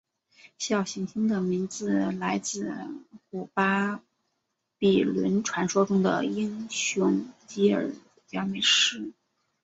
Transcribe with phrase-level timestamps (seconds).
[0.57, 2.73] 小行星的名字来自
[3.29, 4.01] 古巴
[4.79, 7.91] 比伦传说中的英雄吉尔
[8.25, 9.13] 伽美什。